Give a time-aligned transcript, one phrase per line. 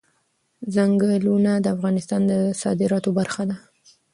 [0.73, 3.55] چنګلونه د افغانستان د صادراتو برخه ده.